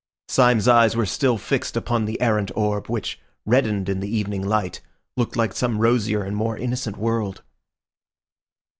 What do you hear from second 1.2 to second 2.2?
fixed upon the